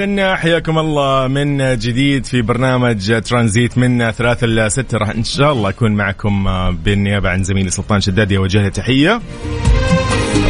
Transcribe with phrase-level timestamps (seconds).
[0.00, 4.98] إذن حياكم الله من جديد في برنامج ترانزيت من ثلاثة إلى ستة.
[4.98, 9.20] راح إن شاء الله أكون معكم بالنيابة عن زميلي سلطان شدادي أوجه له تحية.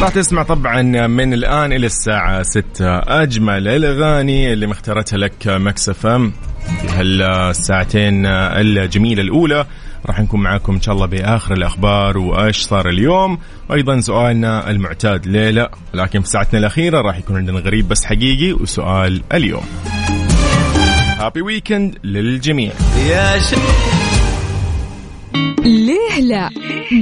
[0.01, 2.97] راح تسمع طبعا من الآن إلى الساعة ستة.
[2.97, 6.33] أجمل الأغاني اللي مختارتها لك مكسف أم
[6.81, 9.65] في هالساعتين الجميلة الأولى.
[10.05, 13.37] راح نكون معاكم إن شاء الله بآخر الأخبار وايش صار اليوم.
[13.69, 18.53] وأيضا سؤالنا المعتاد ليه لا لكن في ساعتنا الأخيرة راح يكون عندنا غريب بس حقيقي
[18.53, 19.63] وسؤال اليوم.
[21.19, 22.71] Happy weekend للجميع.
[23.09, 23.39] يا.
[25.65, 26.49] ليه لا؟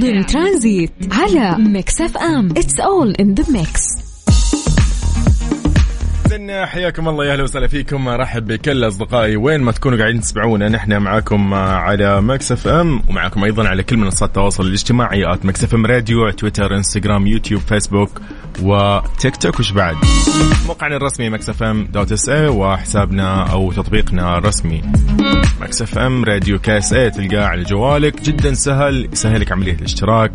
[0.00, 2.50] ضمن ترانزيت على Mix FM.
[2.50, 3.99] It's all in the mix
[6.30, 8.08] إذن حياكم الله يا أهلا وسهلا فيكم.
[8.08, 9.36] رحب بكل أصدقائي.
[9.36, 14.28] وين ما تكونوا قاعدين تسمعونا نحن معاكم على Mix FM ومعاكم أيضا على كل منصات
[14.28, 18.20] التواصل الاجتماعي at Mix FM Radio تويتر إنستغرام يوتيوب فيسبوك
[18.62, 19.60] وتيك توك.
[19.60, 19.96] وش بعد؟
[20.66, 24.82] موقعنا الرسمي Mix FM dot SA وحسابنا أو تطبيقنا الرسمي
[25.60, 28.22] Mix FM Radio KSA تلقاه على جوالك.
[28.22, 30.32] جدا سهل يسهلك عملية الاشتراك.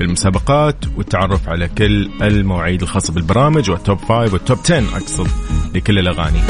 [0.00, 5.28] بالمسابقات والتعرف على كل المواعيد الخاصة بالبرامج وال top five وال top 10 أقصد
[5.74, 6.40] لكل الأغاني.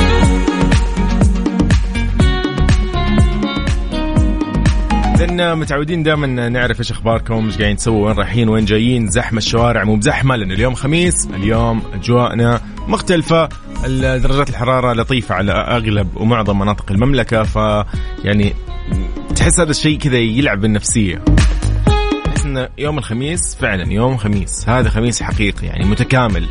[5.19, 9.11] لأن متعودين دائما نعرف إيش أخباركم إيش قاعدين تسووا وين رايحين وين جايين.
[9.11, 13.49] زحمة الشوارع مو بزحمة لأن اليوم خميس اليوم أجواءنا مختلفة
[13.99, 17.57] درجات الحرارة لطيفة على أغلب ومعظم مناطق المملكة ف
[18.25, 18.55] يعني
[19.37, 21.23] تحس هذا الشيء كذا يلعب بالنفسية.
[22.51, 24.69] إن يوم الخميس فعلا يوم خميس.
[24.69, 26.47] هذا خميس حقيقي يعني متكامل.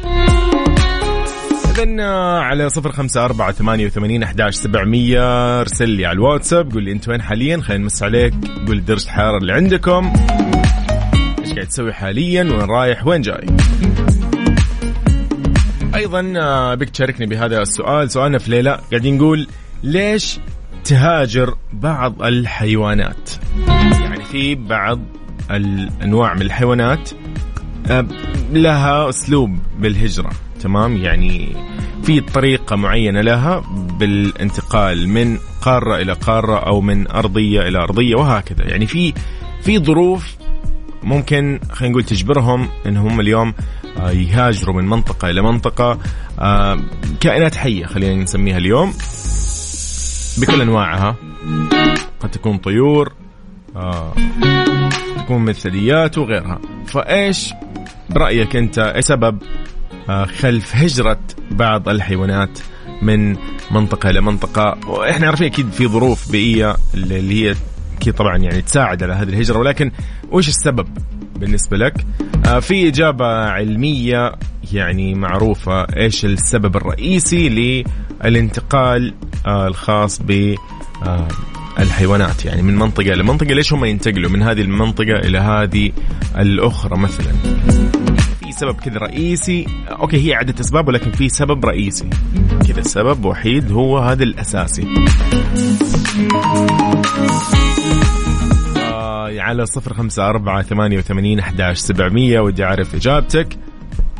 [1.69, 1.99] إذن
[2.39, 5.21] على صفر خمسة أربعة ثمانية وثمانين أحداش سبعمية
[5.61, 8.33] ارسل لي على الواتساب قول لي أنت وين حاليا؟ خلينا نمس عليك.
[8.67, 10.13] قول لي درجة الحرارة اللي عندكم.
[11.39, 13.47] إيش قاعد تسوي حاليا؟ وين رايح؟ وين جاي؟
[15.95, 16.21] أيضا
[16.75, 18.11] بك تشاركني بهذا السؤال.
[18.11, 18.79] سؤالنا في ليلة.
[18.91, 19.47] قاعدين نقول
[19.83, 20.39] ليش
[20.83, 23.29] تهاجر بعض الحيوانات؟
[23.67, 24.99] يعني في بعض
[25.51, 27.09] الأنواع من الحيوانات
[27.87, 28.05] آه،
[28.51, 30.29] لها أسلوب بالهجرة
[30.61, 31.55] تمام؟ يعني
[32.03, 33.63] في طريقة معينة لها
[33.99, 38.63] بالانتقال من قارة إلى قارة أو من أرضية إلى أرضية وهكذا.
[38.63, 39.13] يعني في
[39.61, 40.35] في ظروف
[41.03, 43.53] ممكن خلينا نقول تجبرهم إنهم اليوم
[43.99, 45.99] آه، يهاجروا من منطقة إلى منطقة
[46.39, 46.79] آه،
[47.19, 48.93] كائنات حية خلينا نسميها اليوم.
[50.37, 51.15] بكل أنواعها
[52.19, 53.13] قد تكون طيور
[55.29, 56.59] تكون من الثدييات وغيرها.
[56.87, 57.53] فإيش
[58.09, 59.37] برأيك أنت إيش سبب
[60.09, 61.19] آه، خلف هجرة
[61.51, 62.59] بعض الحيوانات
[63.01, 63.37] من
[63.71, 67.55] منطقة إلى منطقة؟ وإحنا عارفين أكيد في ظروف بيئية اللي هي
[67.97, 69.91] أكيد طبعا يعني تساعد على هذه الهجرة ولكن
[70.31, 70.87] وش السبب
[71.35, 72.05] بالنسبة لك؟
[72.45, 74.31] آه، في إجابة علمية
[74.73, 77.49] يعني معروفة إيش السبب الرئيسي
[78.23, 79.13] للانتقال
[79.47, 80.55] آه، الخاص ب
[81.79, 85.91] الحيوانات يعني من منطقة إلى منطقة ليش هم ينتقلوا من هذه المنطقة إلى هذه
[86.37, 87.31] الأخرى مثلا؟
[88.39, 92.09] في سبب كذا رئيسي أوكي هي عدة أسباب ولكن في سبب رئيسي.
[92.67, 94.87] كذا السبب وحيد هو هذا الأساسي.
[98.77, 103.57] آه على صفر خمسة أربعة ثمانية وثمانين أحداش سبعمية ودي أعرف إجابتك.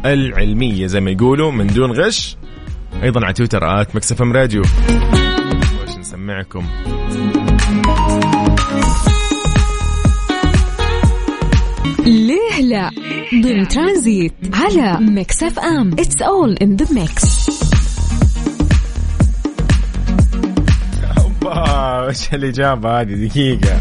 [0.05, 2.37] العلمية زي ما يقولوا من دون غش.
[3.03, 4.61] أيضا على تويتر at Mix FM Radio.
[6.29, 6.65] وش نسمعكم
[12.05, 12.89] ليه لا؟
[13.43, 15.91] ضمن ترانزيت على Mix FM.
[15.99, 17.49] It's all in the mix
[22.07, 23.79] وش الإجابة هذه؟ دقيقة.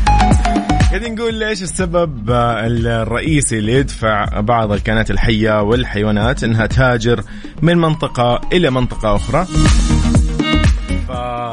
[0.90, 7.22] قاعدين نقول ليش السبب الرئيسي اللي يدفع بعض الكائنات الحية والحيوانات إنها تهاجر
[7.62, 9.46] من منطقة إلى منطقة أخرى؟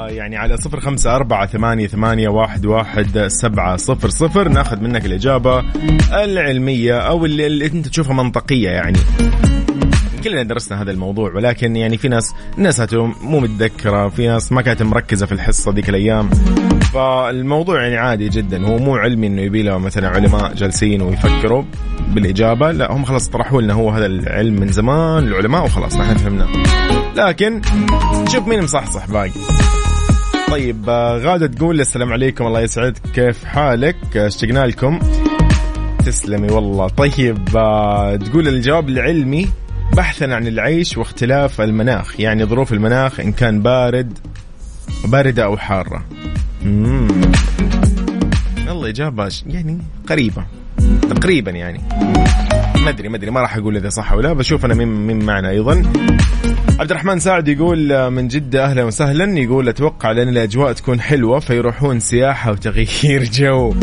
[0.09, 5.63] يعني على صفر خمسة أربعة ثمانية, ثمانية واحد, واحد سبعة صفر صفر ناخذ منك الإجابة
[6.23, 8.99] العلمية أو اللي, اللي أنت تشوفها منطقية يعني.
[10.25, 14.83] كلنا درسنا هذا الموضوع ولكن يعني في ناس نسته مو متذكرة في ناس ما كانت
[14.83, 16.29] مركزة في الحصة ذيك الأيام.
[16.93, 21.63] فالموضوع يعني عادي جدا هو مو علمي إنه يبي له مثلا علماء جالسين ويفكروا
[22.07, 26.47] بالإجابة لا هم خلاص طرحوا لنا هو هذا العلم من زمان العلماء وخلاص نحن فهمناه
[27.15, 27.61] لكن
[28.27, 29.31] شوف مين مصحصح باقي.
[30.51, 34.99] طيب غادة تقول السلام عليكم الله يسعدك كيف حالك؟ اشتقنا لكم.
[36.05, 36.87] تسلمي والله.
[36.87, 37.45] طيب
[38.25, 39.47] تقول الجواب العلمي
[39.97, 44.17] بحثا عن العيش واختلاف المناخ يعني ظروف المناخ إن كان بارد
[45.05, 46.05] باردة أو حارة.
[46.65, 47.07] مم.
[48.67, 49.77] والله إجابة يعني
[50.09, 50.45] قريبة.
[51.09, 51.81] تقريبا يعني.
[52.83, 55.49] ما أدري ما أدري ما راح أقول إذا صح ولا بشوف أنا مين مين معنا
[55.49, 55.83] أيضا.
[56.79, 61.99] عبد الرحمن سعد يقول من جدة أهلا وسهلا يقول أتوقع لأن الأجواء تكون حلوة فيروحون
[61.99, 63.73] سياحة وتغيير جو.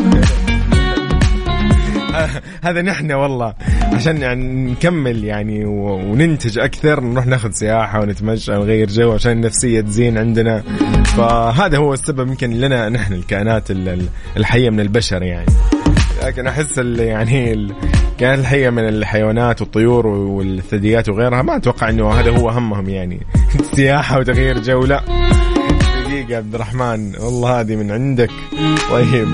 [2.66, 3.54] هذا نحن والله.
[3.92, 10.18] عشان يعني نكمل يعني وننتج أكثر نروح ناخذ سياحة ونتمشى ونغير جو عشان النفسية تزين
[10.18, 10.62] عندنا.
[11.04, 13.70] فهذا هو السبب يمكن لنا نحن الكائنات
[14.36, 15.46] الحية من البشر يعني.
[16.22, 22.48] لكن أحس يعني الكائنات الحية من الحيوانات والطيور والثدييات وغيرها ما أتوقع إنه هذا هو
[22.48, 23.20] همهم يعني.
[23.76, 25.02] سياحة وتغيير جو لا.
[26.04, 28.30] دقيقة عبد الرحمن والله هذه من عندك.
[28.90, 29.28] طيب.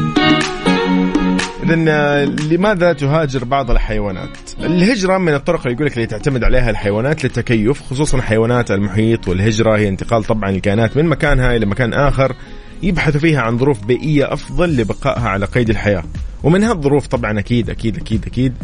[1.70, 4.28] إذا لماذا تهاجر بعض الحيوانات؟
[4.60, 9.76] الهجرة من الطرق اللي يقول لك اللي تعتمد عليها الحيوانات للتكيف خصوصا حيوانات المحيط والهجرة
[9.76, 12.34] هي انتقال طبعا الكائنات من مكانها إلى مكان آخر
[12.82, 16.04] يبحثوا فيها عن ظروف بيئية أفضل لبقائها على قيد الحياة
[16.42, 18.54] ومن هالظروف طبعا أكيد أكيد أكيد أكيد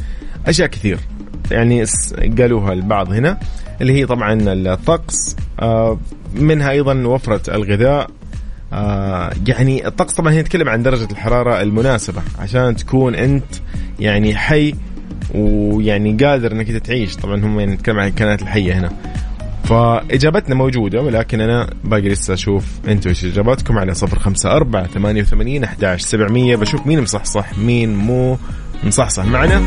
[0.46, 0.98] أشياء كثير
[1.50, 1.84] يعني
[2.38, 3.38] قالوها البعض هنا
[3.80, 5.98] اللي هي طبعا الطقس آه،
[6.34, 8.10] منها أيضا وفرة الغذاء
[8.74, 13.54] آه يعني الطقس طبعا هي نتكلم عن درجة الحرارة المناسبة عشان تكون أنت
[14.00, 14.74] يعني حي
[15.34, 17.16] ويعني قادر إنك تعيش.
[17.16, 18.92] طبعا هم يعني نتكلم عن الكائنات الحية هنا.
[19.64, 25.22] فإجابتنا موجودة ولكن أنا باقي لسه أشوف أنتم إيش إجاباتكم على صفر خمسة أربعة ثمانية
[25.22, 26.56] وثمانين أحداش سبعمية.
[26.56, 28.38] بشوف مين مصحصح مين مو
[28.84, 29.24] مصحصح.
[29.24, 29.62] معنا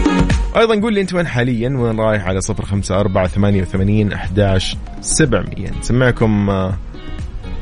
[0.58, 4.78] أيضا قول لي أنت وين حاليا؟ وين رايح على صفر خمسة أربعة ثمانية وثمانين أحداش
[5.02, 6.74] سبعمية؟ نسمعكم آه،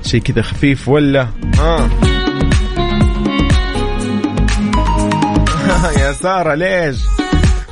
[0.05, 1.89] شيء كذا خفيف ولا؟ ها؟
[6.01, 6.97] يا سارة ليش؟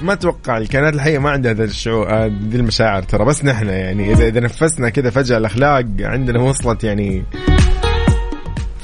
[0.02, 4.14] ما أتوقع الكائنات الحية ما عندها هذا الشعور هذه آه، المشاعر ترى بس نحن يعني
[4.14, 7.24] اذا إذا نفسنا كذا فجأة الأخلاق عندنا وصلت يعني.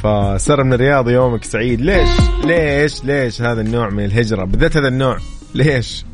[0.04, 1.82] فسر من الرياض يومك سعيد.
[1.82, 2.10] ليش؟
[2.44, 5.18] ليش؟ ليش هذا النوع من الهجرة؟ بالذات هذا النوع.
[5.56, 6.06] ليش؟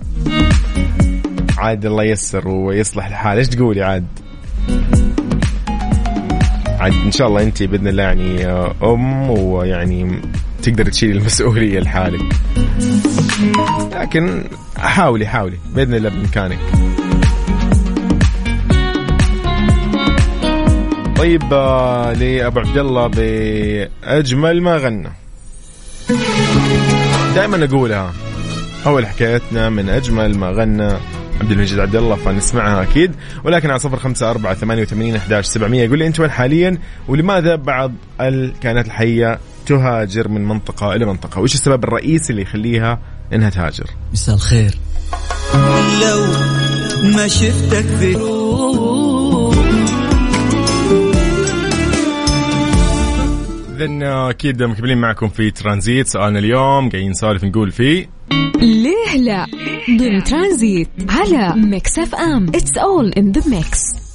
[1.58, 3.38] عاد الله ييسر ويصلح الحال.
[3.38, 4.06] إيش تقولي عاد؟
[6.82, 10.22] إن شاء الله انت بإذن الله يعني آه، أم ويعني
[10.64, 12.22] تقدر تشيل المسؤولية لحالك.
[13.96, 14.44] لكن
[14.78, 16.60] حاولي حاولي بإذن الله بإمكانك.
[21.18, 25.10] طيب آه، لأبو عبد الله بأجمل ما غنى.
[27.36, 28.14] دائما أقولها
[28.86, 31.15] أول حكايتنا من أجمل ما غنى.
[31.42, 33.12] عبد المجيد عبد الله فنسمعها أكيد.
[33.44, 35.84] ولكن على صفر خمسة أربعة ثمانية وثمانين أحداش سبعمية.
[35.84, 36.78] يقول لي أنت وين حاليا؟
[37.08, 37.92] ولماذا بعض
[38.22, 43.00] الكائنات الحية تهاجر من منطقة إلى منطقة؟ وإيش السبب الرئيسي اللي يخليها
[43.34, 44.76] إنها تهاجر؟ مساء الخير.
[46.02, 46.26] لو
[47.16, 48.16] ما شفتك في
[53.76, 56.08] اذا أكيد مكملين معكم في ترانزيت.
[56.08, 58.15] سؤالنا اليوم قاعدين نسولف نقول فيه
[58.62, 59.46] ليه لا؟
[59.90, 62.48] ضمن ترانزيت على Mix FM.
[62.48, 64.06] It's all in the mix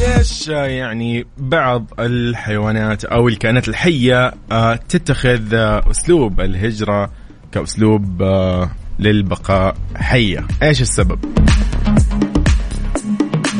[0.00, 5.54] ليش يعني بعض الحيوانات أو الكائنات الحية آه، تتخذ
[5.90, 7.10] أسلوب الهجرة
[7.52, 11.18] كأسلوب آه، للبقاء حية؟ إيش السبب؟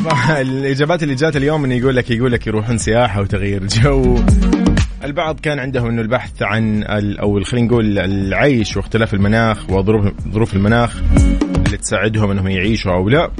[0.41, 4.19] الإجابات اللي جات اليوم انه يقول لك يقول لك يروحون سياحة وتغيير جو.
[5.03, 6.83] البعض كان عندهم إنه البحث عن
[7.19, 11.01] أو خلينا نقول العيش واختلاف المناخ وظروف ظروف المناخ
[11.65, 13.31] اللي تساعدهم إنهم يعيشوا أو لا.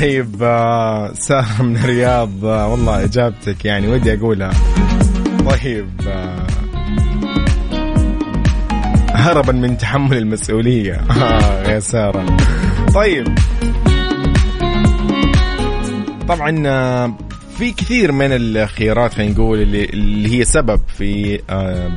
[0.00, 4.50] طيب آه، سارة من الرياض آه، والله إجابتك يعني ودي أقولها.
[5.50, 6.46] طيب آه،
[9.10, 10.94] هربا من تحمل المسؤولية.
[11.22, 12.36] آه يا سارة.
[12.94, 13.28] طيب.
[16.28, 16.50] طبعا
[17.62, 21.96] في كثير من الخيارات خلينا نقول اللي, اللي هي سبب في آه،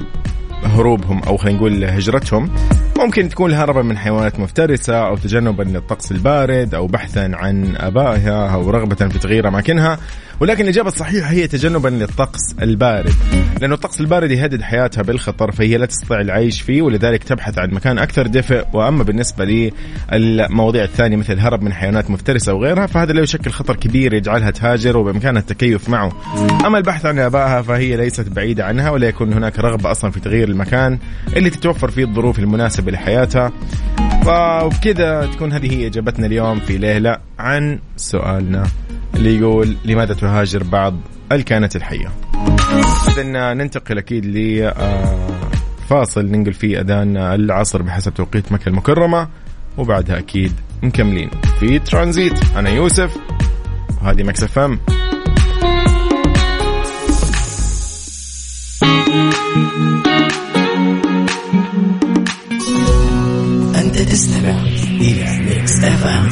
[0.64, 2.50] هروبهم أو خلينا نقول هجرتهم.
[2.98, 8.70] ممكن تكون الهربة من حيوانات مفترسة أو تجنبا للطقس البارد أو بحثا عن آبائها أو
[8.70, 10.00] رغبة في تغيير أماكنها.
[10.40, 13.14] ولكن الإجابة الصحيحة هي تجنبا للطقس البارد.
[13.62, 17.98] لأن الطقس البارد يهدد حياتها بالخطر فهي لا تستطيع العيش فيه ولذلك تبحث عن مكان
[17.98, 18.66] أكثر دفء.
[18.74, 19.72] وأما بالنسبة
[20.12, 24.98] للمواضيع الثانية مثل الهرب من حيوانات مفترسة وغيرها فهذا لا يشكل خطر كبير يجعلها تهاجر
[24.98, 26.12] وبإمكانها التكيف معه.
[26.66, 30.50] أما البحث عن آبائها فهي ليست بعيدة عنها ولا يكون هناك رغبة أصلا في تغيير
[30.50, 31.00] المكان
[31.36, 33.52] اللي تتوفر فيه الظروف المناسبة لحياتها.
[34.28, 38.64] وبكذا تكون هذه هي إجابتنا اليوم في ليلة عن سؤالنا
[39.16, 40.96] اللي يقول لماذا تهاجر بعض
[41.32, 42.12] الكائنات الحية؟
[43.08, 44.72] إذن ننتقل أكيد ل
[45.90, 49.28] فاصل ننقل فيه أذان العصر بحسب توقيت مكة المكرمة
[49.78, 52.56] وبعدها أكيد مكملين في ترانزيت.
[52.56, 53.18] أنا يوسف
[54.02, 54.80] وهذه Mix FM.
[58.84, 60.05] أنت
[64.10, 64.62] تستمع
[65.02, 66.26] إلى ميكس اف ام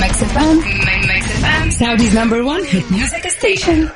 [0.00, 0.56] Mix FM
[1.08, 3.88] Mix FM Saudi's number 1 hit music station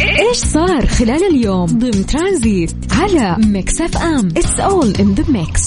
[0.00, 5.62] إيش صار خلال اليوم ضمن ترانزيت على Mix FM it's all in the mix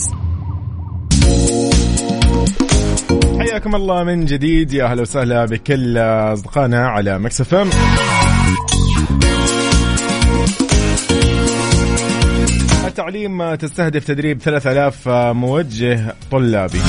[3.40, 4.74] حياكم الله من جديد.
[4.74, 7.70] يا أهلا وسهلا بكل أصدقائنا على Mix FM
[12.94, 16.82] التعليم تستهدف تدريب 3000 موجه طلابي.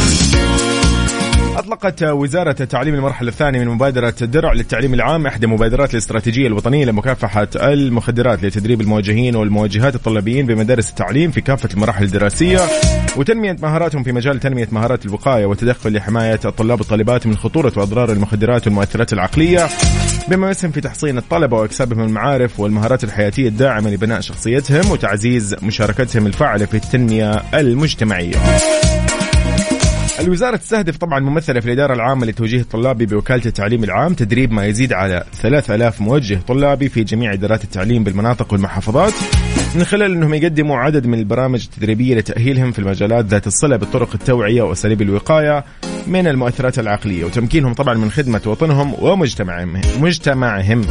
[1.56, 7.48] أطلقت وزارة التعليم المرحلة الثانية من مبادرة درع للتعليم العام إحدى مبادرات الاستراتيجية الوطنية لمكافحة
[7.56, 12.60] المخدرات لتدريب الموجهين والموجهات الطلابيين بمدارس التعليم في كافة المراحل الدراسية.
[13.16, 18.66] وتنمية مهاراتهم في مجال تنمية مهارات الوقاية والتدخل لحماية الطلاب والطالبات من خطورة وأضرار المخدرات
[18.66, 19.68] والمؤثرات العقلية.
[20.28, 26.66] بما يسهم في تحصين الطلبة وإكسابهم المعارف والمهارات الحياتية الداعمة لبناء شخصيتهم وتعزيز مشاركتهم الفاعلة
[26.66, 28.36] في التنمية المجتمعية.
[30.24, 34.14] الوزارة تستهدف طبعا ممثلة في الإدارة العامة لتوجيه الطلابي بوكالة التعليم العام.
[34.14, 39.12] تدريب ما يزيد على 3000 موجه طلابي في جميع إدارات التعليم بالمناطق والمحافظات.
[39.74, 44.62] من خلال أنهم يقدموا عدد من البرامج التدريبية لتأهيلهم في المجالات ذات الصلة بطرق التوعية
[44.62, 45.64] وأساليب الوقاية
[46.06, 50.82] من المؤثرات العقلية وتمكينهم طبعا من خدمة وطنهم ومجتمعهم مجتمعهم.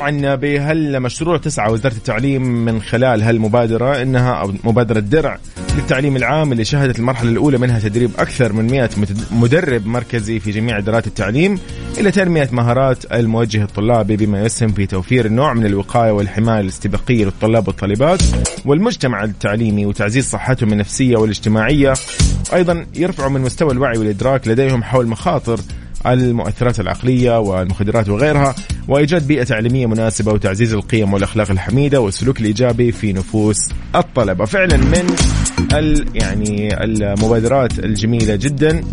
[0.00, 5.38] طبعا بهالمشروع تسعى وزارة التعليم من خلال هالمبادرة إنها أو مبادرة درع
[5.76, 8.90] للتعليم العام اللي شهدت المرحلة الأولى منها تدريب أكثر من 100
[9.32, 11.58] مدرب مركزي في جميع إدارات التعليم
[11.98, 17.68] إلى تنمية مهارات الموجه الطلابي بما يسهم في توفير النوع من الوقاية والحماية الاستباقية للطلاب
[17.68, 18.22] والطالبات
[18.64, 21.94] والمجتمع التعليمي وتعزيز صحتهم النفسية والاجتماعية.
[22.52, 25.60] أيضا يرفعوا من مستوى الوعي والإدراك لديهم حول مخاطر
[26.06, 28.54] المؤثرات العقلية والمخدرات وغيرها
[28.88, 33.56] وإيجاد بيئة تعليمية مناسبة وتعزيز القيم والأخلاق الحميدة والسلوك الإيجابي في نفوس
[33.94, 34.44] الطلبة.
[34.44, 35.16] فعلا من
[35.72, 38.84] ال يعني المبادرات الجميلة جدا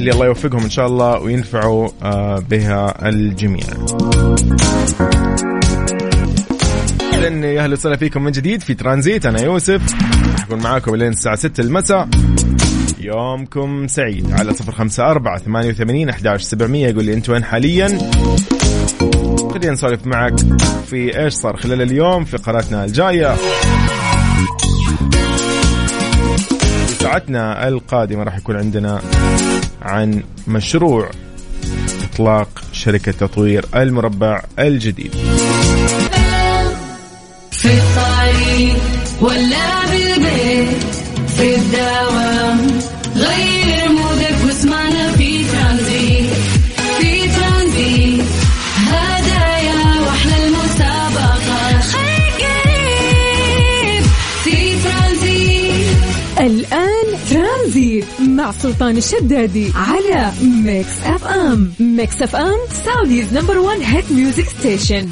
[0.00, 3.64] اللي الله يوفقهم إن شاء الله وينفعوا آه، بها الجميع.
[7.12, 9.26] أهلا يا أهلا وسهلا فيكم من جديد في ترانزيت.
[9.26, 9.82] أنا يوسف
[10.42, 12.08] اكون معاكم لين الساعة 6 المساء.
[13.02, 14.32] يومكم سعيد.
[14.32, 17.98] على صفر خمسة أربعة ثمانية وثمانين أحداش سبعمية يقول لي أنت وين حاليا؟
[19.52, 20.34] خلينا نسولف معك
[20.86, 23.36] في إيش صار خلال اليوم في قناتنا الجاية.
[27.00, 29.02] ساعتنا القادمة راح يكون عندنا
[29.82, 31.10] عن مشروع
[32.12, 35.14] إطلاق شركة تطوير المربع الجديد.
[37.50, 38.76] في الطريق
[39.20, 39.81] ولا
[57.72, 60.32] ترانزيت مع سلطان الشدادي على
[60.64, 65.08] Mix FM Mix FM Saudi's number 1 hit music station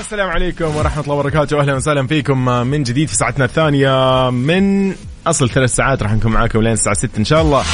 [0.00, 1.60] السلام عليكم ورحمة الله وبركاته.
[1.60, 4.94] أهلا وسهلا فيكم من جديد في ساعتنا الثانية من
[5.26, 6.02] أصل ثلاث ساعات.
[6.02, 7.64] راح نكون معاكم لين الساعة 6 إن شاء الله.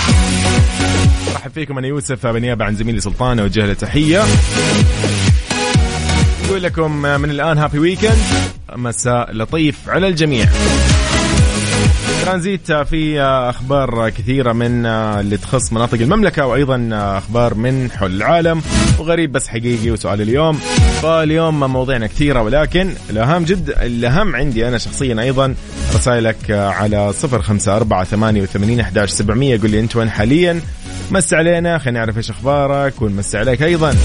[1.33, 4.23] أرحب فيكم أنا يوسف بالنيابة عن زميلي سلطان أوجه له تحية.
[6.53, 8.19] نقول لكم من الآن هابي ويكند
[8.77, 10.49] مساء لطيف على الجميع.
[12.25, 18.63] ترانزيت في أخبار كثيرة من اللي تخص مناطق المملكة وأيضا أخبار من حول العالم.
[18.99, 20.61] وغريب بس حقيقي وسؤال اليوم.
[21.03, 25.55] فاليوم مواضيعنا كثيرة ولكن الأهم جد الأهم عندي أنا شخصيا أيضا
[25.95, 27.13] رسائلك على
[28.43, 29.61] وثمانين أحداش سبعمية.
[29.61, 30.61] قول لي أنت وين حاليا.
[31.11, 33.97] مس علينا خلينا نعرف إيش أخبارك ونمس عليك أيضا.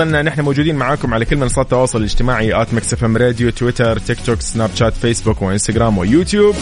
[0.00, 4.18] أيضا نحن موجودين معاكم على كل منصات التواصل الاجتماعي at Mix FM Radio تويتر تيك
[4.26, 6.56] توك سناب شات فيسبوك وإنستغرام ويوتيوب.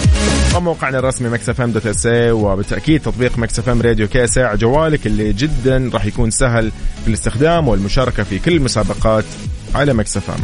[0.57, 5.33] وموقعنا الرسمي Mix FM dot SA وبالتأكيد تطبيق Mix FM Radio KSA على جوالك اللي
[5.33, 9.25] جدا راح يكون سهل في الاستخدام والمشاركة في كل المسابقات
[9.75, 10.37] على Mix FM.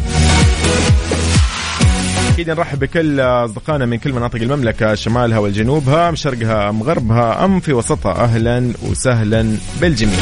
[2.33, 7.61] أكيد نرحب بكل أصدقائنا من كل مناطق المملكة شمالها وجنوبها ام شرقها ام غربها أم
[7.61, 10.19] في وسطها أهلا وسهلا بالجميع.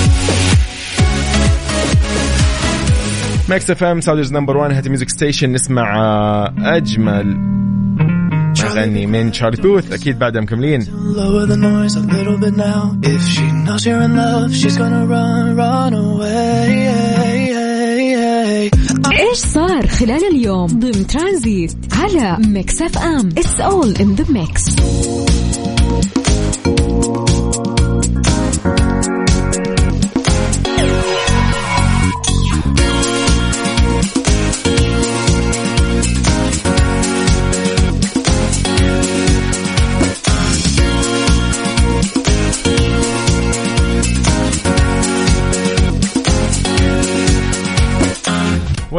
[3.50, 7.36] Mix FM Saudi's number 1 hit music station نسمع آه، أجمل
[8.62, 12.96] أغاني من تشارلي بوث أكيد بعدها مكملين Lower the noise a little bit now.
[13.02, 16.90] If she knows you're in love, she's gonna run, run away.
[19.20, 24.76] إيش صار خلال اليوم ضمن ترانزيت على Mix FM it's all in the mix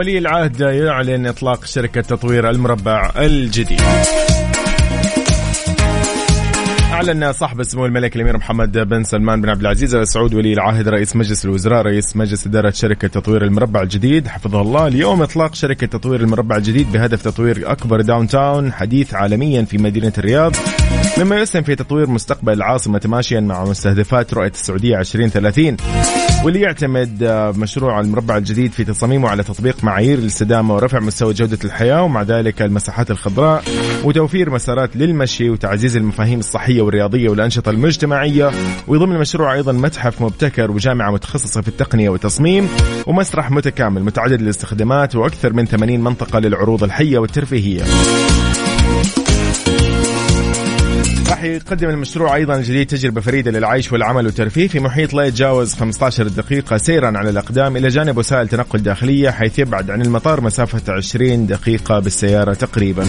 [0.01, 3.81] ولي العهد يعلن إطلاق شركة تطوير المربع الجديد.
[6.91, 10.87] أعلن صاحب السمو الملكي الأمير محمد بن سلمان بن عبد العزيز آل سعود ولي العهد
[10.87, 14.27] رئيس مجلس الوزراء رئيس مجلس إدارة شركة تطوير المربع الجديد.
[14.27, 19.77] حفظه الله اليوم إطلاق شركة تطوير المربع الجديد بهدف تطوير أكبر downtown حديث عالميا في
[19.77, 20.55] مدينة الرياض.
[21.17, 25.77] مما يسهم في تطوير مستقبل العاصمة تماشيا مع مستهدفات رؤية السعودية 2030
[26.45, 27.23] واللي يعتمد
[27.57, 32.61] مشروع المربع الجديد في تصاميمه على تطبيق معايير الاستدامة ورفع مستوى جودة الحياة ومع ذلك
[32.61, 33.63] المساحات الخضراء
[34.03, 38.51] وتوفير مسارات للمشي وتعزيز المفاهيم الصحية والرياضية والأنشطة المجتمعية
[38.87, 42.69] ويضم المشروع أيضا متحف مبتكر وجامعة متخصصة في التقنية والتصميم
[43.07, 47.83] ومسرح متكامل متعدد الاستخدامات وأكثر من 80 منطقة للعروض الحية والترفيهية.
[51.31, 56.27] راح يقدم المشروع أيضا الجديد تجربة فريدة للعيش والعمل والترفيه في محيط لا يتجاوز 15
[56.27, 61.47] دقيقة سيرا على الأقدام إلى جانب وسائل تنقل داخلية حيث يبعد عن المطار مسافة 20
[61.47, 63.07] دقيقة بالسيارة تقريبا.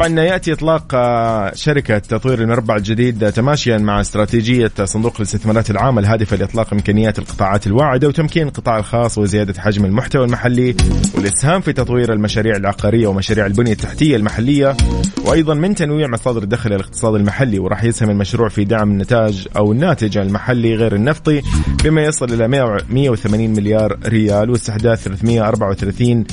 [0.00, 6.36] طبعا يأتي إطلاق آه، شركة تطوير المربع الجديد تماشيا مع استراتيجية صندوق الاستثمارات العامه الهادفة
[6.36, 10.76] لإطلاق إمكانيات القطاعات الواعدة وتمكين القطاع الخاص وزيادة حجم المحتوى المحلي
[11.14, 14.76] والإسهام في تطوير المشاريع العقارية ومشاريع البنية التحتية المحلية.
[15.24, 20.18] وأيضا من تنويع مصادر الدخل للاقتصاد المحلي وراح يسهم المشروع في دعم النتاج أو الناتج
[20.18, 21.42] المحلي غير النفطي
[21.84, 26.24] بما يصل إلى 180 مليار ريال واستحداث 334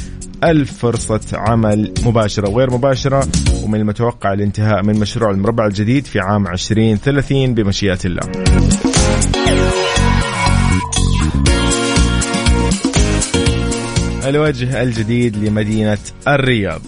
[0.44, 3.28] ألف فرصة عمل مباشرة وغير مباشرة.
[3.68, 8.22] ومن المتوقع الانتهاء من مشروع المربع الجديد في عام 2030 بمشيئة الله.
[14.26, 16.82] الوجه الجديد لمدينة الرياض.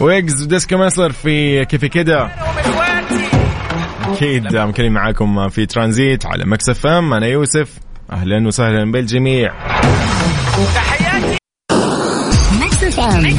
[0.00, 2.47] ويجز وديسكو مصر في كيف كده؟
[4.18, 7.12] أكيد مكملين معاكم في ترانزيت على Mix FM.
[7.14, 7.78] أنا يوسف.
[8.12, 9.52] أهلا وسهلا بالجميع.
[12.60, 13.38] Mix FM.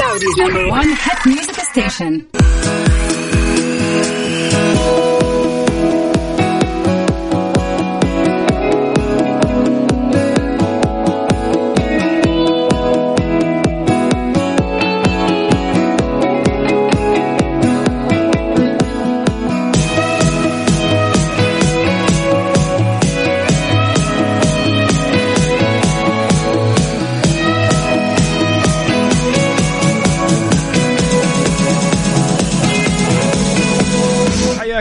[0.00, 2.12] Saudi's number one hit music station.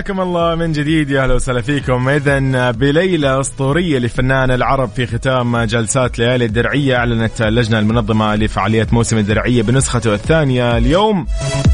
[0.09, 2.09] حياكم الله من جديد يا أهلا وسهلا فيكم.
[2.09, 6.95] اذا بليلة أسطورية لفنان العرب في ختام جلسات ليالي الدرعية.
[6.95, 11.27] أعلنت اللجنة المنظمة لفعاليات موسم الدرعية بنسخته الثانية اليوم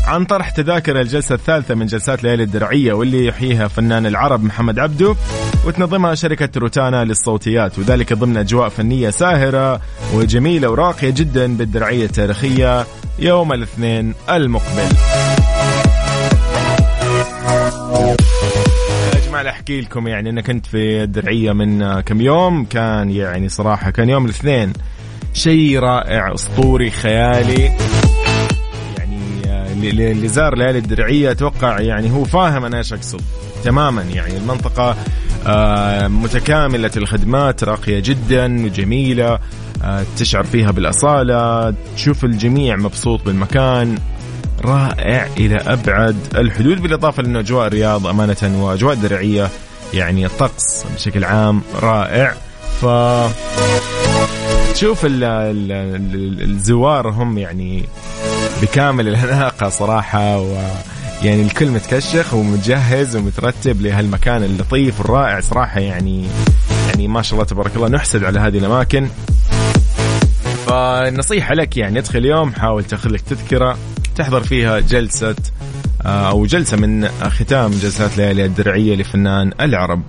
[0.08, 5.16] عن طرح تذاكر الجلسة الثالثة من جلسات ليالي الدرعية واللي يحييها فنان العرب محمد عبده
[5.66, 7.80] وتنظمها شركة روتانا للصوتيات.
[7.80, 9.82] وذلك ضمن أجواء فنية ساهرة
[10.14, 12.86] وجميلة وراقية جدا بالدرعية التاريخية
[13.20, 15.35] يوم الاثنين المقبل.
[19.46, 24.10] جماعة أحكي لكم يعني أنا كنت في الدرعية من كم يوم كان يعني صراحة كان
[24.10, 24.74] يوم الاثنين
[25.34, 27.72] شيء رائع أسطوري خيالي.
[28.98, 33.22] يعني اللي اللي زار ليالي الدرعية أتوقع يعني هو فاهم أنا إيش أقصد
[33.64, 34.02] تماما.
[34.02, 34.96] يعني المنطقة
[35.48, 39.40] آه، متكاملة الخدمات راقية جدا وجميله
[39.84, 43.98] آه، تشعر فيها بالأصالة تشوف الجميع مبسوط بالمكان.
[44.66, 49.50] رائع إلى أبعد الحدود بالإضافة لأنه أجواء الرياض أمانة وأجواء درعية
[49.94, 52.34] يعني الطقس بشكل عام رائع.
[52.82, 52.86] ف
[54.74, 57.86] تشوف ال ال ال الزوار هم يعني
[58.62, 60.58] بكامل الأناقة صراحة و
[61.24, 66.28] يعني الكل متكشخ ومتجهز ومترتب لهالمكان اللطيف الرائع صراحة يعني
[66.88, 69.08] يعني ما شاء الله تبارك الله نحسد على هذه الأماكن.
[70.68, 73.78] فالنصيحه لك يعني ادخل اليوم حاول تاخذ لك تذكرة.
[74.16, 75.36] تحضر فيها جلسة
[76.06, 80.02] آه، أو جلسة من ختام جلسات ليالي الدرعية لفنان العرب.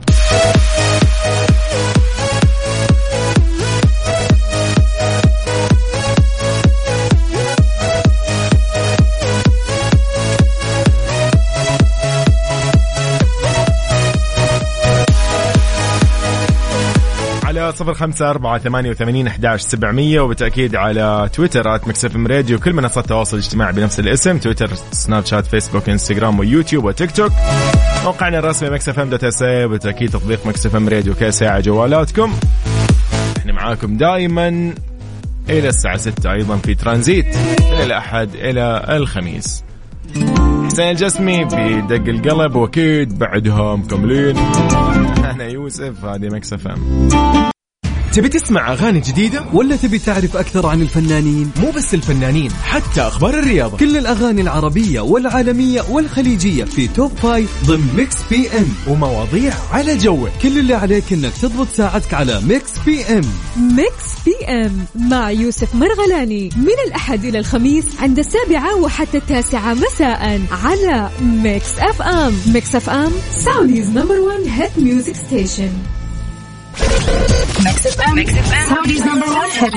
[17.77, 22.59] صفر خمسة أربعة ثمانية وثمانين أحداش سبعمية وبالتأكيد على تويتر at Mix FM Radio.
[22.59, 27.33] كل منصات التواصل الاجتماعي بنفس الاسم تويتر سناب شات فيسبوك إنستغرام ويوتيوب وتيك توك.
[28.05, 32.33] موقعنا الرسمي Mix FM dot SA وبالتأكيد تطبيق Mix FM Radio KSA على جوالاتكم.
[33.37, 34.75] إحنا معاكم دائما
[35.51, 39.65] إلى الساعة 6 أيضا في ترانزيت من الأحد إلى الخميس.
[40.67, 44.37] حسين الجسمي في دق القلب وأكيد بعدها مكملين
[45.31, 47.56] أنا يوسف هذه Mix FM.
[48.16, 53.38] تبي تسمع أغاني جديدة؟ ولا تبي تعرف أكثر عن الفنانين؟ مو بس الفنانين حتى أخبار
[53.38, 53.76] الرياضة.
[53.76, 60.29] كل الأغاني العربية والعالمية والخليجية في top five ضمن Mix FM ومواضيع على جوك.
[60.42, 63.25] كل اللي عليك إنك تضبط ساعتك على Mix FM
[63.57, 66.50] Mix FM مع يوسف مرغلاني.
[66.57, 73.90] من الأحد إلى الخميس عند السابعة وحتى التاسعة مساء على Mix FM Mix FM Saudi's
[73.90, 75.71] number one hit music station
[78.14, 78.33] Mix
[78.69, 79.27] Saudi's number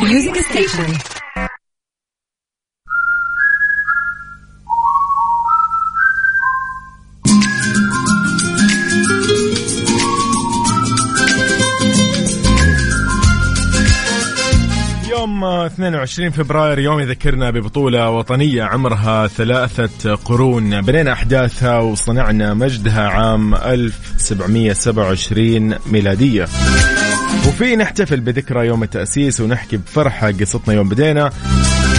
[0.03, 0.93] music station
[15.09, 20.81] يوم 22 فبراير يوم يذكرنا ببطولة وطنية عمرها ثلاثة قرون.
[20.81, 26.47] بنينا أحداثها وصنعنا مجدها عام 1727 ميلادية.
[27.49, 31.31] وفي نحتفل بذكرى يوم التأسيس ونحكي بفرحة قصتنا يوم بدينا.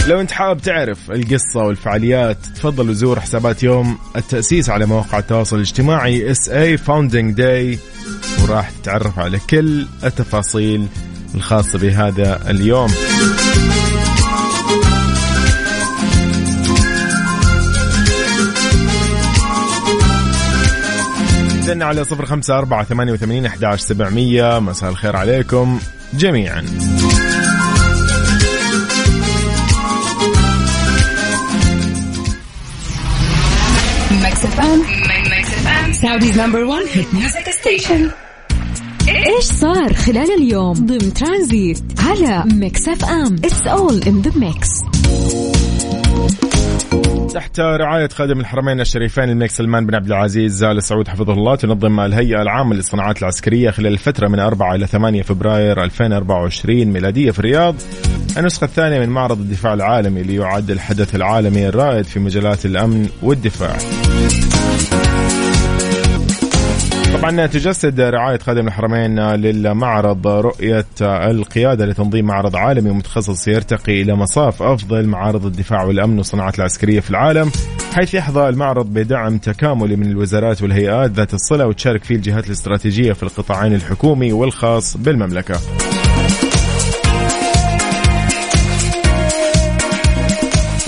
[0.07, 6.33] لو انت حابب تعرف القصة والفعاليات تفضل وزور حسابات يوم التأسيس على مواقع التواصل الاجتماعي
[6.35, 7.77] SA Founding Day
[8.43, 10.87] وراح تتعرف على كل التفاصيل
[11.35, 12.91] الخاصة بهذا اليوم.
[21.71, 24.59] إذن على صفر خمسة أربعة ثمانية وثمانين أحداش سبعمية.
[24.59, 25.79] مساء الخير عليكم
[26.13, 26.61] جميعا.
[34.11, 34.79] Mix FM
[35.29, 38.11] Mix FM Saudi's number 1 hit music station
[39.07, 44.69] إيش صار خلال اليوم؟ ضمن ترانزيت على Mix FM it's all in the mix
[47.33, 51.99] تحت رعاية خادم الحرمين الشريفين الملك سلمان بن عبد العزيز آل سعود حفظه الله تنظم
[51.99, 57.75] الهيئة العامة للصناعات العسكرية خلال الفترة من 4 إلى 8 فبراير 2024 ميلادية في الرياض.
[58.37, 63.77] النسخة الثانية من معرض الدفاع العالمي ليعد الحدث العالمي الرائد في مجالات الأمن والدفاع.
[67.13, 74.63] طبعا تجسد رعاية خادم الحرمين للمعرض رؤية القيادة لتنظيم معرض عالمي متخصص يرتقي إلى مصاف
[74.63, 77.51] أفضل معارض الدفاع والأمن والصناعات العسكرية في العالم
[77.93, 83.23] حيث يحظى المعرض بدعم تكاملي من الوزارات والهيئات ذات الصلة وتشارك فيه الجهات الاستراتيجية في
[83.23, 85.55] القطاعين الحكومي والخاص بالمملكة.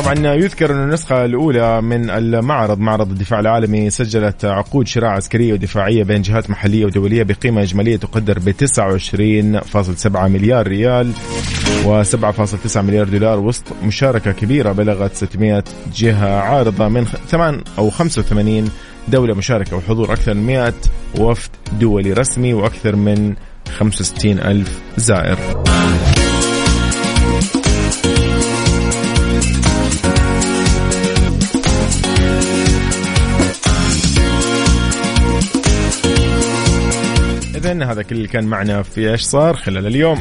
[0.03, 6.03] طبعا يذكر أن النسخة الأولى من المعرض معرض الدفاع العالمي سجلت عقود شراء عسكرية ودفاعية
[6.03, 11.11] بين جهات محلية ودولية بقيمة إجمالية تقدر ب 29.7 مليار ريال
[11.83, 15.63] و7.9 مليار دولار وسط مشاركة كبيرة بلغت 600
[15.95, 18.69] جهة عارضة من 8 أو 85
[19.07, 20.73] دولة مشاركة وحضور أكثر من 100
[21.19, 23.33] وفد دولي رسمي وأكثر من
[23.77, 25.37] 65 ألف زائر.
[37.65, 40.19] إذن هذا كل اللي كان معنا في إيش صار خلال اليوم.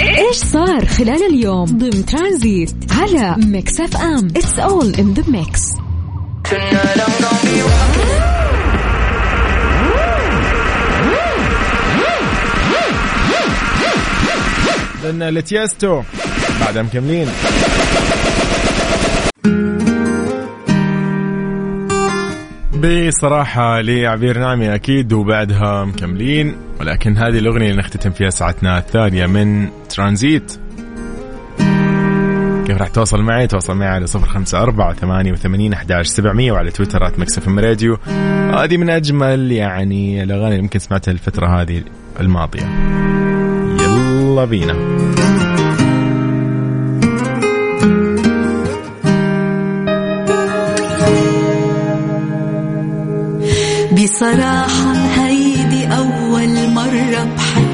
[0.00, 4.28] إيش صار خلال اليوم؟ ضمن ترانزيت على Mix FM.
[4.36, 5.62] It's all in the mix
[15.02, 16.02] لأن لتيستو
[16.60, 17.28] بعدها مكملين
[22.80, 29.68] بصراحة لعبير نعمي أكيد وبعدها مكملين ولكن هذه الأغنية اللي نختتم فيها ساعتنا الثانية من
[29.88, 30.60] ترانزيت.
[32.66, 36.70] كيف راح تواصل معي؟ تواصل معي على صفر خمسة أربعة ثمانية وثمانين أحداش سبعمية وعلى
[36.70, 37.98] تويترات مكسف ام راديو
[38.54, 41.82] هذه من أجمل يعني الأغاني اللي ممكن سمعتها الفترة هذه
[42.20, 42.68] الماضية.
[43.80, 44.74] يلا بينا.
[53.92, 57.70] بصراحة هيدي أول مرة بحب.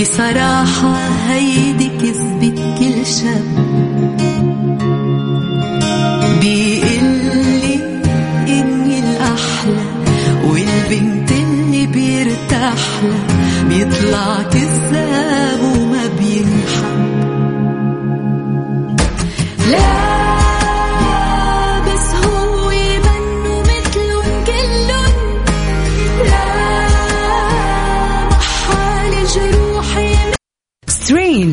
[0.00, 0.94] بصراحة
[1.28, 3.62] هيدي كذبة كل شب.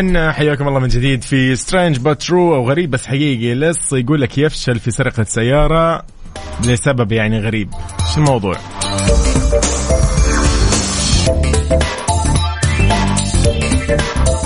[0.00, 3.54] اذا حياكم الله من جديد في strange but true أو غريب بس حقيقي.
[3.54, 6.02] لص يقول لك يفشل في سرقة سيارة
[6.64, 7.70] لسبب يعني غريب.
[8.14, 8.54] شو الموضوع؟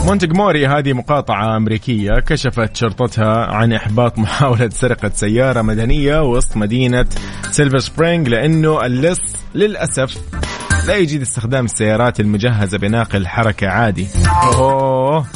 [0.07, 7.07] مونتجمري هذه مقاطعة أمريكية كشفت شرطتها عن إحباط محاولة سرقة سيارة مدنية وسط مدينة
[7.51, 10.40] سيلفر سبرينج لأنه اللص للأسف
[10.87, 14.07] لا يجيد استخدام السيارات المجهزة بناقل حركة عادي.
[14.45, 15.27] أوه.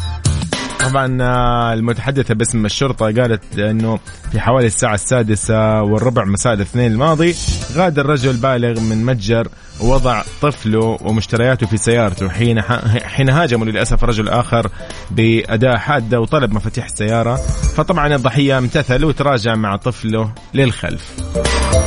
[0.80, 3.98] طبعا آه، المتحدثة باسم الشرطة قالت إنه
[4.33, 7.35] في حوالي الساعة السادسة والربع مساء الاثنين الماضي
[7.72, 9.48] غادر رجل بالغ من متجر
[9.80, 12.28] ووضع طفله ومشترياته في سيارته.
[12.28, 12.62] حين
[13.04, 14.70] حين هاجموا للأسف رجل آخر
[15.11, 17.37] باداء حادة وطلب مفاتيح السيارة.
[17.76, 21.12] فطبعا الضحية امتثل وتراجع مع طفله للخلف.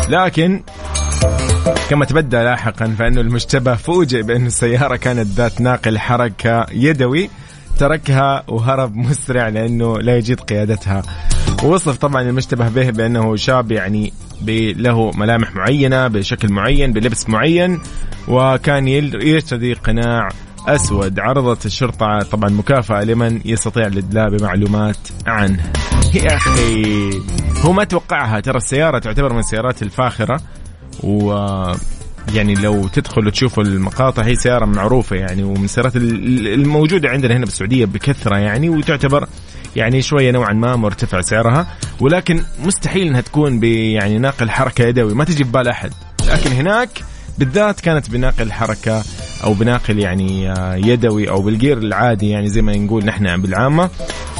[0.10, 0.64] لكن
[1.90, 7.30] كما تبدى لاحقا فانه المشتبه فوجئ بأن السيارة كانت ذات ناقل حركة يدوي
[7.80, 11.02] تركها وهرب مسرع لأنه لا يجيد قيادتها.
[11.64, 14.14] ووصف طبعا المشتبه به بأنه شاب يعني
[14.78, 17.80] له ملامح معينة بشكل معين بلبس معين
[18.28, 20.30] وكان يرتدي قناع
[20.68, 21.20] أسود.
[21.20, 25.72] عرضت الشرطة طبعا مكافأة لمن يستطيع الإدلاء بمعلومات عنه.
[26.14, 27.10] يا أخي
[27.62, 30.40] هو ما توقعها؟ ترى السيارة تعتبر من السيارات الفاخرة.
[31.04, 31.34] و
[32.34, 37.86] يعني لو تدخل وتشوف المقاطع هي سيارة معروفة يعني ومن السيارات الموجودة عندنا هنا بالسعودية
[37.86, 39.28] بكثرة يعني وتعتبر
[39.76, 41.68] يعني شوية نوعا ما مرتفع سعرها
[42.00, 45.92] ولكن مستحيل إنها تكون يعني ناقل حركة يدوي ما تجي ببال أحد.
[46.32, 46.90] لكن هناك
[47.38, 49.04] بالذات كانت بناقل حركة
[49.44, 53.90] أو بناقل يعني آه، يدوي أو بالجير العادي يعني زي ما نقول نحن بالعامة.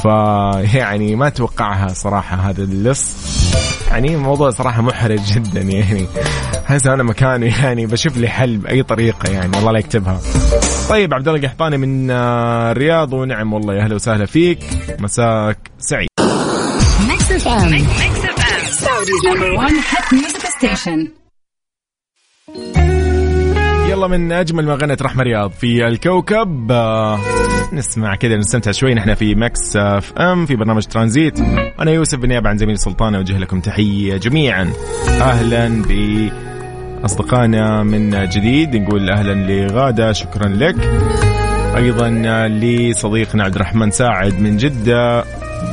[0.02, 3.37] فيعني ما توقعها صراحة هذا اللص.
[3.90, 6.06] يعني موضوع صراحة محرج جدا يعني.
[6.66, 10.20] احس أنا مكانه يعني بشوف لي حل بأي طريقة يعني الله لا يكتبها.
[10.90, 14.58] طيب عبد الله قحطاني من آه، الرياض ونعم والله يا أهلا وسهلا فيك.
[14.98, 16.08] مساك سعيد.
[17.08, 17.70] Mix FM.
[17.72, 21.08] Mix FM Saudi's number 1 hit music station
[23.88, 27.18] يلا من أجمل ما غنت رحمة رياض في الكوكب آه
[27.72, 28.94] نسمع كذا نستمتع شوي.
[28.94, 31.40] نحن في Mix FM في برنامج ترانزيت.
[31.80, 34.72] أنا يوسف بالنيابه عن زميلي سلطان أوجه لكم تحية جميعا.
[35.08, 35.92] أهلا ب
[37.04, 40.76] اصدقائنا من جديد نقول أهلا لغادة شكرا لك.
[41.76, 42.08] أيضا
[42.48, 45.24] لصديقنا عبد الرحمن ساعد من جدة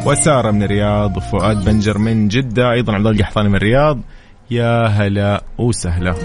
[0.05, 3.99] وسارة من الرياض وفؤاد بنجر من جدة أيضا عبد القحطاني من الرياض.
[4.51, 6.15] يا هلا وسهلا.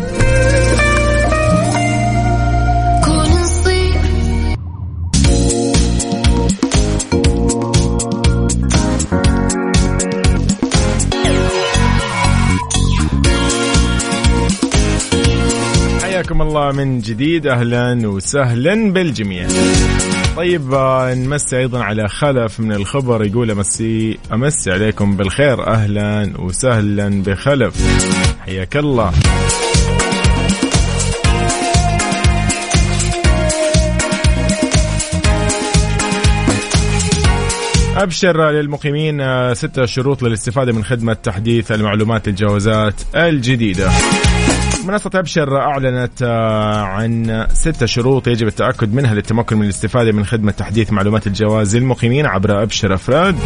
[16.40, 19.46] الله من جديد أهلا وسهلا بالجميع.
[20.36, 27.22] طيب آه، نمسي أيضا على خلف من الخبر يقول أمسي أمسي عليكم بالخير أهلا وسهلا
[27.22, 27.74] بخلف
[28.40, 29.12] حياك الله.
[37.96, 43.90] أبشر للمقيمين آه، ستة شروط للاستفادة من خدمة تحديث المعلومات الجوازات الجديدة
[44.86, 50.52] منصة أبشر أعلنت آه، عن ستة شروط يجب التأكد منها للتمكن من الاستفادة من خدمة
[50.52, 53.36] تحديث معلومات الجواز للمقيمين عبر أبشر أفراد.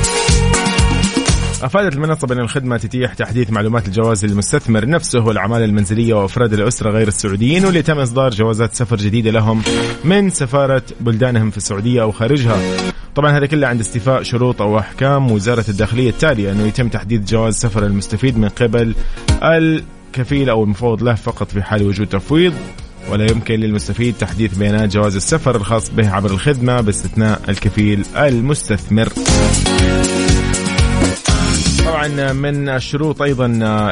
[1.62, 7.08] أفادت المنصة بأن الخدمة تتيح تحديث معلومات الجواز للمستثمر نفسه والعمالة المنزلية وأفراد الأسرة غير
[7.08, 9.62] السعوديين واللي تم إصدار جوازات سفر جديدة لهم
[10.04, 12.56] من سفارة بلدانهم في السعودية أو خارجها.
[13.14, 17.54] طبعا هذا كله عند استيفاء شروط أو أحكام وزارة الداخلية التالية أنه يتم تحديد جواز
[17.54, 18.94] سفر المستفيد من قبل
[20.18, 22.54] الكفيل أو المفوض له فقط في حال وجود تفويض
[23.10, 29.08] ولا يمكن للمستفيد تحديث بيانات جواز السفر الخاص به عبر الخدمة باستثناء الكفيل المستثمر
[31.86, 33.46] طبعا من الشروط أيضا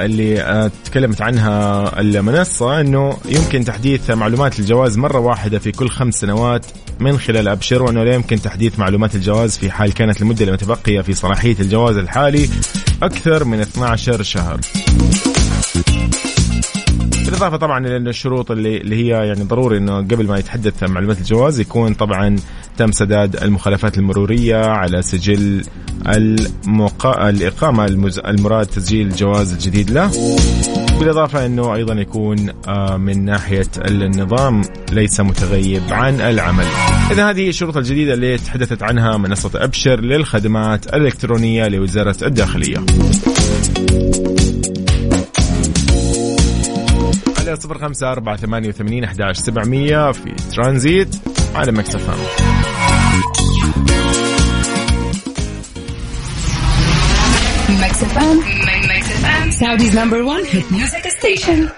[0.05, 6.67] اللي تكلمت عنها المنصة إنه يمكن تحديث معلومات الجواز مرة واحدة في كل خمس سنوات
[7.01, 11.13] من خلال أبشر وإنه لا يمكن تحديث معلومات الجواز في حال كانت المده المتبقيه في
[11.13, 12.49] صلاحية الجواز الحالي
[13.03, 14.61] أكثر من 12 شهر.
[17.25, 21.61] بالإضافة طبعا إلى الشروط اللي اللي هي يعني ضروري إنه قبل ما يتحدث معلومات الجواز
[21.61, 22.37] يكون طبعا
[22.77, 25.65] تم سداد المخالفات المرورية على سجل
[26.07, 27.29] المقا...
[27.29, 28.19] الإقامة المز...
[28.19, 30.11] المراد تسجيل الجواز الجديد له
[30.99, 36.67] بالإضافة إنه أيضا يكون آه، من ناحية النظام ليس متغيب عن العمل.
[37.11, 42.85] إذا هذه الشروط الجديدة اللي تحدثت عنها منصة أبشر للخدمات الإلكترونية لوزارة الداخلية.
[47.53, 51.17] على صفر خمسة أربعة ثمانية وثمانين أحداش سبعمية في ترانزيت
[51.55, 52.19] على FM.
[58.93, 59.53] Mix FM.
[59.61, 61.69] Saudi's number one hit music station.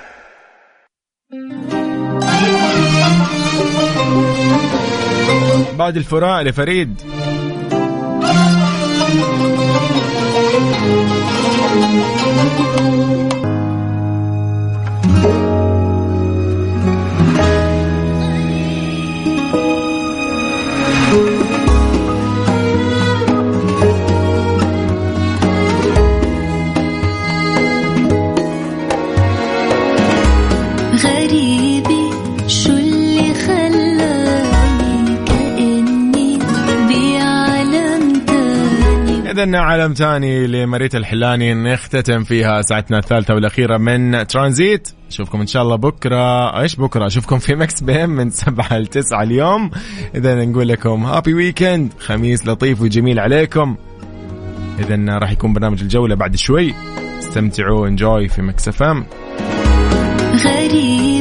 [5.78, 7.00] بعد الفراق لفريد
[39.34, 44.88] إذا عالم تاني لمريت الحلاني نختتم فيها ساعتنا الثالثة والأخيرة من ترانزيت.
[45.08, 46.60] أشوفكم إن شاء الله بكرة.
[46.60, 49.70] إيش بكرة؟ أشوفكم في Mix FM من سبعة لتسعة اليوم.
[50.14, 53.76] إذا نقول لكم happy weekend خميس لطيف وجميل عليكم.
[54.78, 56.74] إذا راح يكون برنامج الجولة بعد شوي.
[57.18, 59.06] استمتعوا enjoy في Mix FM
[60.44, 61.13] غريبي